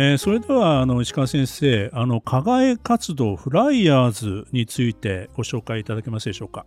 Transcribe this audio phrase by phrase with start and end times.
[0.00, 6.66] えー、それではあの石川先生あの課外活動フライヤーズについてご紹介いただけますでしょうか？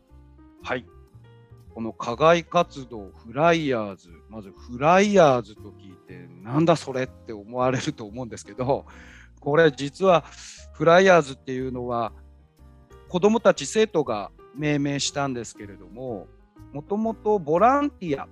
[0.61, 0.85] はい。
[1.73, 8.85] この課外活動フライヤーズまずフライヤーズと聞いてなんだそれって思われると思うんですけど
[9.39, 10.25] これ実は
[10.73, 12.11] フライヤーズっていうのは
[13.07, 16.27] 子どもたち生徒が命名したんですけれども
[16.73, 18.27] もともとボランティア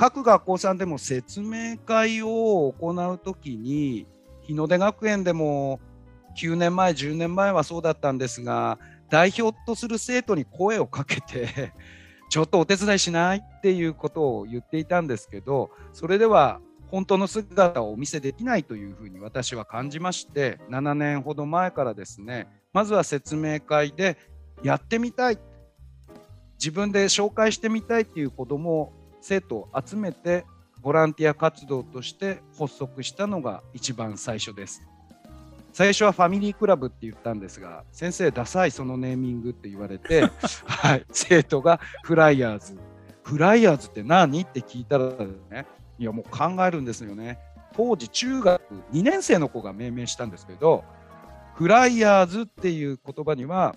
[0.00, 4.06] 各学校さんでも説明会を行うときに
[4.40, 5.78] 日の出学園でも
[6.40, 8.78] 9年前10年前はそうだったんですが
[9.10, 11.74] 代表とする生徒に声をかけて
[12.30, 24.16] ちょっとお手伝いしないっていうことを言っていたんですけどそれでは本当の姿をお見せできないというふうに私は感じまして7年ほど前からですねまずは説明会で
[24.62, 25.38] やってみたい
[26.54, 30.44] 自分で紹介してみたいっていう子ども生徒を集めて
[30.82, 34.82] ボランティア活動として発足したのが一番最初です。
[35.72, 40.22] 最初はファミリークラブって言ったんですが、先生、ダサいそのネーミングって言われて、
[40.66, 42.76] はい、生徒がフライヤーズ。
[43.22, 44.42] フライヤーズって何？
[44.42, 45.10] って聞いたら
[45.50, 45.66] ね、
[45.98, 47.38] いやもう考えるんですよね。
[47.74, 48.60] 当時中学
[48.92, 50.84] 2年生の子が命名したんですけど、
[51.54, 53.76] フライヤーズっていう言葉には、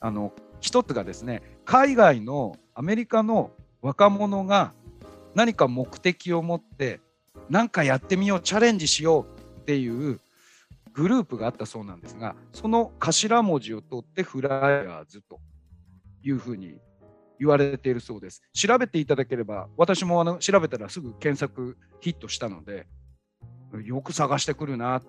[0.00, 4.72] あの、一つがですね、海外のアメリカの若者が
[5.34, 7.00] 何か目的を持って
[7.48, 10.20] 何かやってみようチャレンジしようっていう
[10.92, 15.38] グループがあったそうなんですがその頭文字を取ってフライヤーズと
[16.22, 16.78] いうふうに
[17.38, 18.42] 言われているそうです。
[18.52, 22.86] 調べていただければ私もあの調べたらすぐ検索ヒットしたので
[23.84, 25.02] よく探してくるな。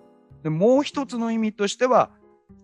[0.44, 2.10] でもう一つの意味としては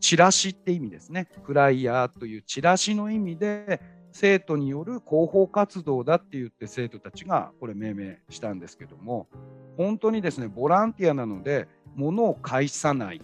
[0.01, 1.29] チラシって意味ですね。
[1.43, 3.81] フライヤーというチラシの意味で
[4.17, 9.29] 生徒による広報活動だって言って生徒たちがこれ命名したんですけども
[9.77, 13.21] 本当にですねボランティアなので物を介さない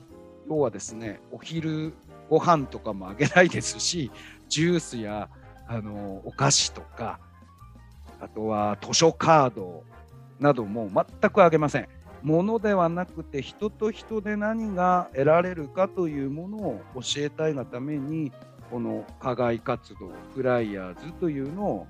[0.47, 1.95] 要はですねお昼
[2.29, 4.11] ご飯とかもあげないですし
[4.51, 5.31] ジュースや
[5.67, 7.21] あのお菓子とか
[8.21, 9.85] あとは図書カード
[10.39, 11.89] なども全くあげません。
[12.23, 18.31] ものではなくて人と人で何が得られるかというものを教えたいがために
[18.73, 21.87] この課外活動フライヤーズというのを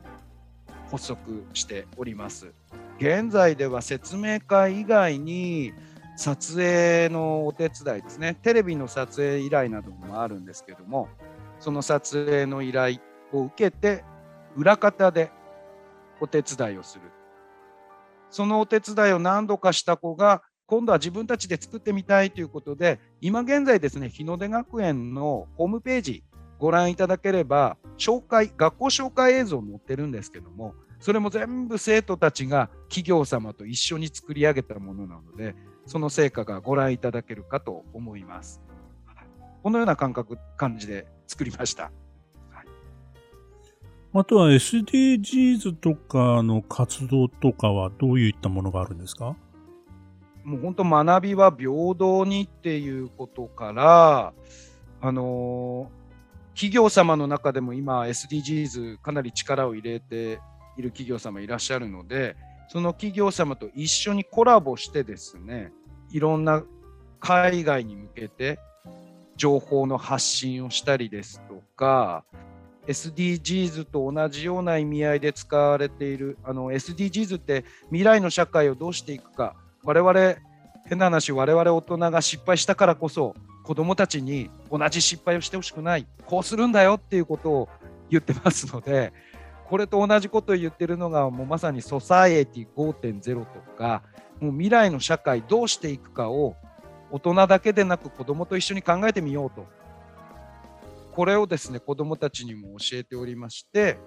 [0.90, 2.52] 発足しております。
[2.98, 5.72] 現在では説明会以外に
[6.16, 11.08] 撮影のお手伝いですねテレビの撮影依頼などもあるんですけども
[11.58, 12.98] その撮影の依頼
[13.32, 14.04] を受けて
[14.56, 15.30] 裏方で
[16.20, 17.02] お手伝いをする
[18.30, 26.24] そのお手伝いを何度かした子が今度は自分たちで作ってみたいということで今現在ですね日の出学園のホームページ
[26.62, 35.56] ご覧いただければ紹介学校紹介映像載ってるんですけどもそれも全部生徒たちが企業様と一緒に作り上げたものなので
[35.86, 38.62] その成果がご覧いただけるかと思います。
[39.64, 41.90] このような感覚感じで作りました。
[42.50, 42.66] はい、
[44.12, 49.34] あとは SDGs とかの活動とかはどういったものがあるんですか？
[50.44, 54.32] もう本当学びは平等にっていうことから
[55.00, 56.01] あのー
[56.54, 60.40] 企業様の中でも今 SDGs かなり力を入れて
[60.76, 62.36] いる企業様いらっしゃるので
[62.68, 65.72] その企業様と一緒にコラボしてですね
[66.10, 66.62] いろんな
[67.20, 68.58] 海外に向けて
[69.36, 72.24] 情報の発信をしたりですとか
[72.86, 79.54] SDGs と同じような意味合いで使われているあの SDGs って未来の社会をどうしていくか
[79.84, 80.36] 我々
[80.86, 87.68] 変な話我々大人が失敗したからこそ子どもたちに同じ失敗をしてほしくないこうするんだよっていうことを
[88.10, 89.12] 言ってますので
[89.68, 94.02] これと同じことを言ってるのがもうまさにソサエティ5.0とか
[94.40, 96.56] もう未来の社会どうしていくかを
[97.10, 99.66] 大人だけでなく子どもと一緒に考えてみようと。
[101.12, 103.98] これをですね子どもたちにも教えておりまして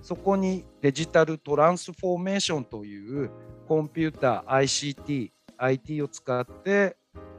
[0.00, 3.30] そこにデジタルトランスフォーメーションという
[3.66, 6.96] コンピューター ICT IT を使って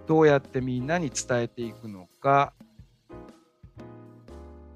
[0.08, 2.54] どうやってみんなに伝えていくのか。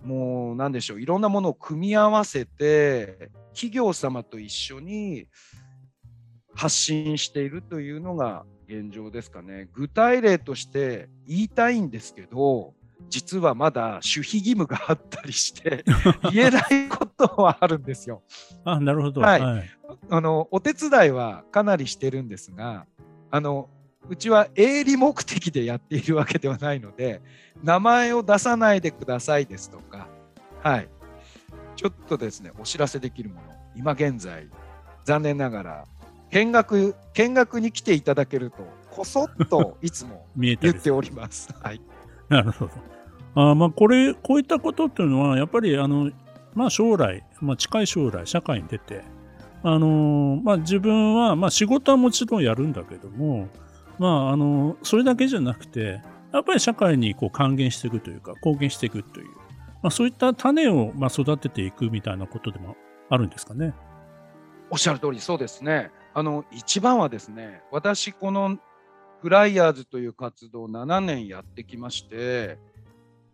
[0.04, 1.02] もう何でしょう。
[1.02, 5.28] いろんなものを組み合わせて企業様と一緒に
[6.54, 9.70] 発信しているというのが現状ですかね。
[9.74, 12.74] 具体例として言いたいんですけど、
[13.10, 15.84] 実はまだ守秘義務があったりして
[16.32, 18.24] 言えないことはあるんですよ。
[18.64, 19.70] あなるほど、はい、はい、
[20.10, 22.86] あのお手伝いはかなりしてるんですが
[23.30, 23.70] あの
[24.10, 27.22] うちは営利目的でやっているわけではないので
[27.64, 30.08] 名前を出さないでくださいですとか、
[30.62, 30.90] はい、
[31.76, 33.42] ちょっとですねお知らせできるもの
[33.76, 34.48] 今現在
[35.06, 35.86] 残念ながら
[36.30, 41.50] 見学見学に来ていただけるとこそっと いつも言っております。
[41.62, 41.82] はい、
[42.30, 42.72] なるほど。
[43.34, 46.12] あまあこれこういったことっていうのはやっぱりあの、
[46.54, 49.04] まあ、将来、まあ、近い将来社会に出て、
[49.64, 53.48] あのまあ、自分は、まあ、仕事はもちろんやるんだけども、
[54.02, 56.02] まあ、あのそれだけじゃなくて
[56.34, 59.28] やっぱり社会にこう還元していくというか貢献していくという、
[59.84, 62.76] まあ、そういった種をまあ育てていくみたいなことでも
[63.12, 63.76] あるんですかね。
[64.72, 65.92] おっしゃる通りそうですね。
[66.16, 68.58] あの一番はですね私この
[69.22, 72.58] フライヤーズという活動を7年やってきまして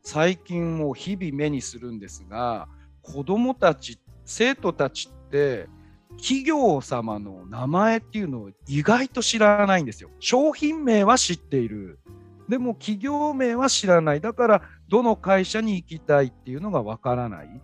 [0.04, 2.68] 最近も日々目にするんですが
[3.02, 5.70] 子どもたち生徒たちって
[6.16, 10.10] 企業様の名前っていうのを意外と知らないんですよ。
[10.20, 12.00] 商品名は知っている。
[12.50, 14.22] でも企業名は知らない。
[14.22, 17.62] だからどの会社に行きたいっていうのがわからない。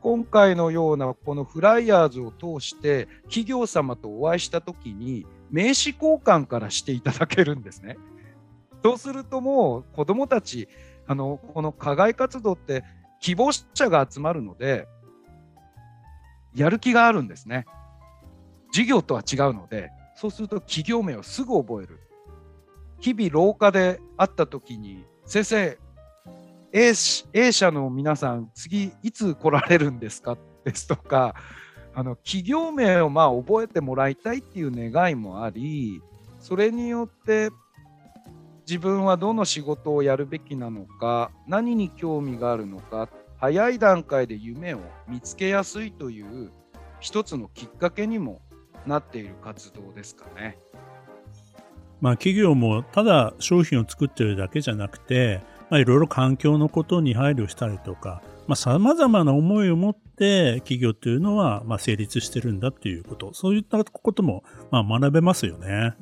[0.00, 7.96] 今回のようなこのフライヤーズを通して企業様とお会いした時に名刺交換からしていただけるんですね。
[8.82, 10.68] そうするともう子どもたち
[11.06, 12.84] あのこの課外活動って
[13.20, 14.86] 希望者が集まるので
[16.54, 17.66] やる気があるんですね。
[18.72, 22.00] 授業とは違うのでそうすると企業名をすぐ覚える。
[23.00, 25.78] 日々廊下で会った時に先生
[26.72, 26.92] A,
[27.32, 30.36] A 社の皆さん次いつ来られるんですか？
[30.64, 31.34] ですとか
[31.94, 36.00] あの企業名をまあ覚えてもらいたいっていう願いもあり
[36.40, 37.50] それによって
[38.66, 43.08] 自分はどの仕事をやるべきなのか何に興味があるのか
[43.44, 46.50] 早い段階で夢を見つけやすいという
[46.98, 48.40] 一つのきっかけにも
[48.86, 50.56] なっている活動ですかね。
[52.00, 58.22] まあ、企業もただ商品を作ってるだけじゃなくて、まあ、いろいろ環境のことに配慮したりとか
[58.54, 65.92] さまざ、まな思いを持って企業というのはまあ成立してるんだっていうことそういったこともまあ学べますよね。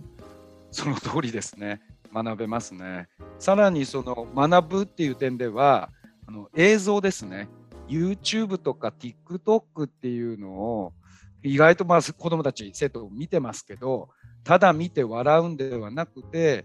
[0.71, 1.81] その通りですね。
[2.15, 3.09] 学べますね。
[3.41, 5.91] さらにその学ぶっていう点では
[6.33, 7.49] の映像ですね。
[7.89, 10.93] YouTube とか TikTok っていうのを
[11.43, 14.09] 意外とまあ子どもたち生徒見てますけど
[14.45, 16.65] ただ見て笑うんではなくて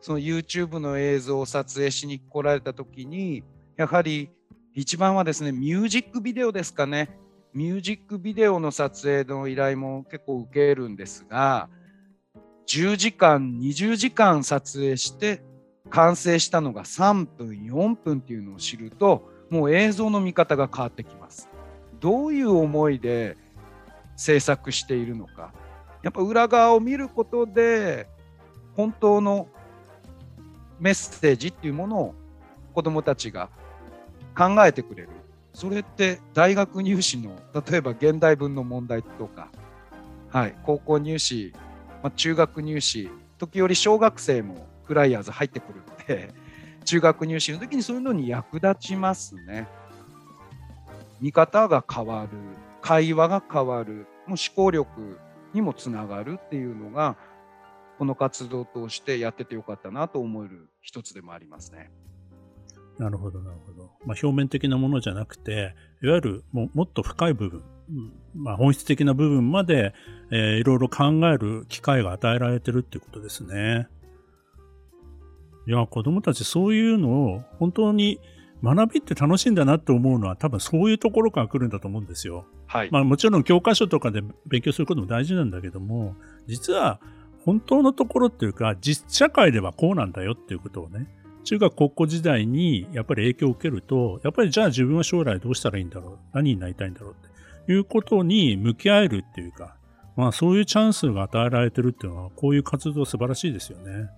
[0.00, 3.44] その YouTube の映像を撮影しに来られた時に
[3.76, 4.30] やはり
[4.74, 7.16] 一番はですねミュージックビデオですかね
[7.52, 11.68] ミュージックビデオの撮影の依頼も結構受けるんですが
[12.66, 15.42] 10時間20時間撮影して
[15.90, 21.48] 完成したのが3分4分っていうのを知るともう映像の見方が変わってきます。
[22.00, 23.36] どういう思いで
[24.16, 25.52] 制作しているのか
[26.02, 28.08] やっぱ裏側を見ることで
[28.76, 29.48] 本当の
[30.78, 32.14] メッセージっていうものを
[32.74, 33.48] 子どもたちが
[34.36, 35.08] 考えてくれる
[35.54, 37.36] それって大学入試の
[37.68, 39.48] 例えば現代文の問題とか、
[40.28, 41.54] はい、高校入試
[42.04, 46.32] まあ、中学入試時折小学生もフライヤーズ入ってくるので
[46.84, 49.68] 中学入試の時にそういうのに役立ちますね。
[51.20, 52.38] 見方が変わる
[52.82, 55.18] 会話が変わるもう思考力
[55.54, 57.16] にもつながるっていうのが
[57.98, 61.90] この活動を通してやっててよかったなと思える一つでもありますね。
[62.98, 63.90] なるほど、なるほど。
[64.04, 67.64] まあ、表面的なものじゃなくて、いわゆるももっと深い部分、
[68.34, 69.94] まあ、本質的な部分まで、
[70.30, 73.88] えー、いろいろ考える機会が与えられてるっていうことですね。
[75.66, 78.20] いや、子供たちそういうのを本当に
[78.62, 82.46] 学びって楽しいんだなって思うのは多分そういうところから来るんだと思うんですよ。
[82.66, 82.88] はい。
[82.90, 86.16] まあもちろん教科書とかで勉強することも大事なんだけども、
[86.46, 86.98] 実は
[87.44, 91.06] 本当のところっていうか実社会ではこうなんだよっていうことをね、
[91.44, 97.14] 中学高校時代にやっぱり影響を受けると、やっぱりじゃあ自分は将来どうしたらいいんだろう何になりたいんだろう
[97.62, 99.76] っていうことに向き合えるっていうか、
[100.16, 104.08] まあそういうチャンスが与えられてるっていうのは、こういう活動素晴らしいですよね。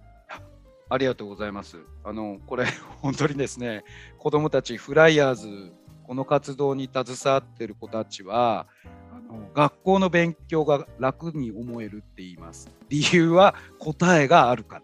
[0.88, 1.78] ありがとうございます。
[2.04, 2.66] あの、これ
[3.02, 3.84] 本当にですね、
[4.18, 5.72] 子供たちフライヤーズ、
[6.04, 8.66] この活動に携わってる子たちは、
[9.12, 12.70] あの学校の勉強が楽に思えるって言います。
[12.88, 14.82] 理由は答えがあるから。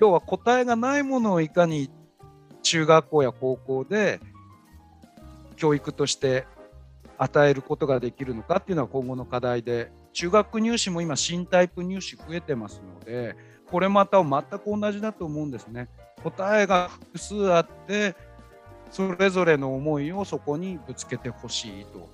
[0.00, 1.90] 要は答えがないものをいかに
[2.62, 4.20] 中学校や高校で
[5.56, 6.46] 教育として
[7.18, 13.36] 与えることができるのかっていうのは今後の課題で中学入試も今新タイプ入試増えてますので
[13.70, 15.88] これまた全く同じだと思うんですね。
[16.22, 18.14] 答えが複数あって
[18.90, 22.08] それぞれの思いをそこにぶつけてほしいと。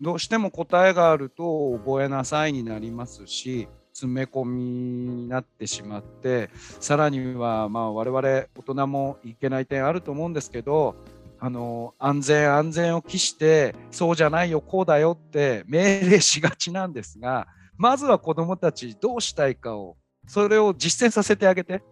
[0.00, 6.50] どうしても答えがあると覚えなさいになりますし詰め込みになってしまって
[6.80, 10.96] さらにはまあ我々大人もいけない点あると思うんですけど
[11.38, 21.82] あの安全安全を期してそうじゃないよこうだよって命令しがちなんですがまずは子どもたちどうしたいかをそれを実践させてあげて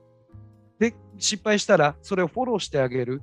[0.78, 3.22] で失敗したらそれをフォローしてあげる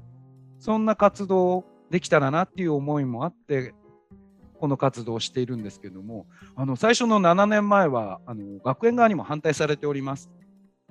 [0.59, 3.73] そんな活動できたらなっていう思いもあって
[4.59, 6.25] この活動をしているんですけども
[6.55, 10.29] あの最初の7年前はあの学園側にも反対されております。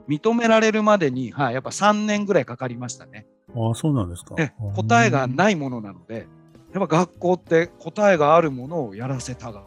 [0.08, 3.26] 認められるまでに、はい、やっぱ3年ぐらいかかりましたね。
[3.54, 4.34] ああ、そうなんですか。
[4.74, 6.26] 答えがないものなので、
[6.72, 9.66] やっぱ学校って答えがあるものをやらせたがる。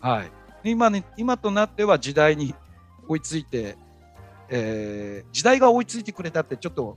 [0.00, 0.30] はい。
[0.64, 2.54] 今に今となっては時代に
[3.08, 3.76] 追いついて、
[4.48, 6.96] えー、時代が追いついてくれたってちょっと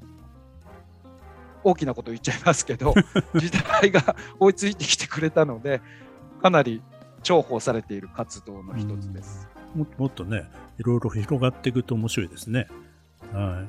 [1.63, 2.93] 大きなこと言っちゃいますけど
[3.35, 5.81] 時代が追いついてきてくれたので
[6.41, 6.81] かなり
[7.21, 9.47] 重宝されている活動の一つです。
[9.75, 12.67] ももっとねいろいろ広がっていくと面白いですね。
[13.33, 13.67] は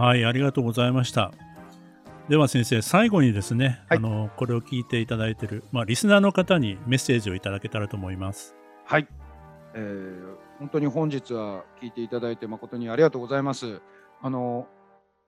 [0.00, 1.32] い、はい、ありがとうございました。
[2.28, 8.56] では先生最後にですね、はい、あのこれを聞いていただいている、まあ、リスナーの方にメッセージをいただけたらと思います。
[8.84, 9.06] はい、
[9.74, 13.80] えー、本当に本日は聞いていただいて誠にありがとうございます。
[14.22, 14.66] あの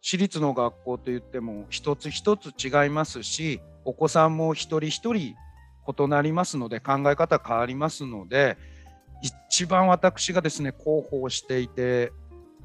[0.00, 5.34] 私立の学校といっても一つ一つ違いますしお子さんも一人一人
[5.86, 8.56] 異なりますので考え方変わりますので
[9.22, 12.12] 一番私がですね広報していて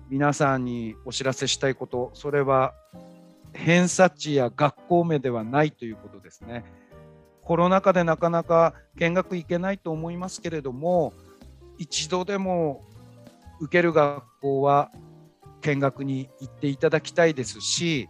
[0.10, 2.74] 皆さんにお知らせしたいことそれは
[3.54, 6.64] 偏差値や学校名ではないということですね。
[7.44, 11.14] コロナ禍でなかなか見学行けないと思いますけれども
[11.84, 12.82] 一度でも
[13.60, 14.90] 受ける学校は
[15.60, 18.08] 見学に行っていただきたいですし、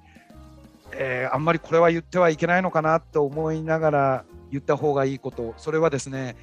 [0.92, 6.36] えー、あんまりこれは言ってはいけないのかなと思いながら言った方がいいことそれはですね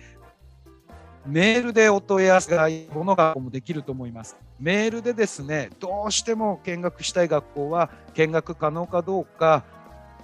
[1.24, 4.36] メールでお問い合わせがいいものがもできると思います。
[4.58, 9.62] メールでですねどうしても見学したい学校は見学可能かどうか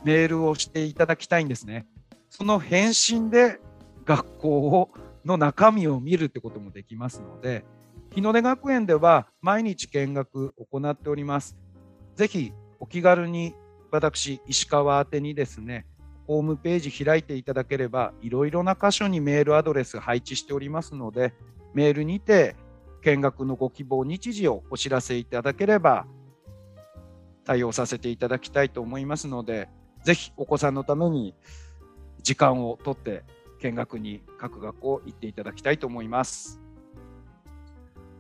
[0.03, 1.87] メールをしていただきたいんですね。
[2.31, 3.61] その返信で
[4.05, 4.91] 学校を
[5.27, 7.65] の中身を見るってこともできますので、
[8.15, 11.57] 日の出学園では毎日見学行っております。
[12.15, 13.55] ぜひお気軽に
[13.91, 15.87] 私、石川宛にですね、
[16.27, 21.35] ホームページ開いていただければ、いろいろな箇所にメールアドレス配置しておりますので、
[21.75, 22.57] メールにて
[23.03, 26.07] 見学のご希望日時をお知らせいただければ、
[27.45, 29.69] 対応させていただきたいと思いますので、
[30.05, 31.35] ぜひお子さんのために
[32.23, 33.25] 時間をとって
[33.67, 36.61] 見学に各学校行っていただきたいと思います。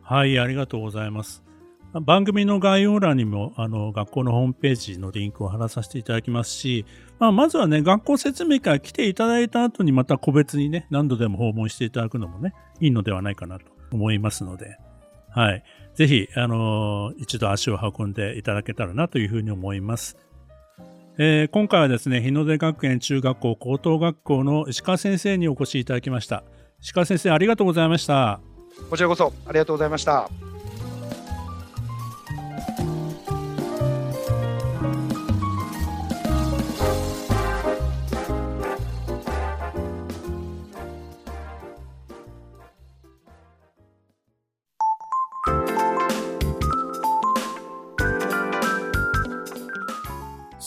[0.02, 1.44] はい、ありがとうございます。
[2.02, 6.84] 番組の概要欄にもあの学校のホームページのリンクを貼らさせていただきますし、
[7.18, 14.78] まあ、まずはね、学校説明会来ていただいた後にまた個別にね、何度でも訪問していただくのもね、いいのではないかなと思いますので、
[15.30, 15.64] はい。
[15.94, 20.18] ぜひ、あのー、一度足を運んでいただけたらなというふうに思います。
[21.18, 26.44] えー、今回はですね、日の出学園中学校高等学校の石川先生にお越しいただきました。
[26.82, 28.40] 石川先生、ありがとうございました。
[28.90, 30.28] こちらこそありがとうございました。